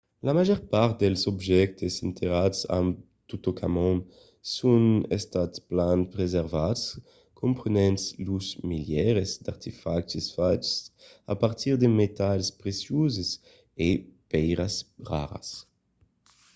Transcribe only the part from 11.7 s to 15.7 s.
de metals precioses e de pèiras raras